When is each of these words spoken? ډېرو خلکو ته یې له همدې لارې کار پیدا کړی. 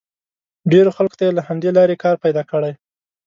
ډېرو 0.71 0.89
خلکو 0.97 1.17
ته 1.19 1.23
یې 1.27 1.31
له 1.37 1.41
همدې 1.47 1.69
لارې 1.77 2.01
کار 2.03 2.15
پیدا 2.23 2.43
کړی. 2.51 2.73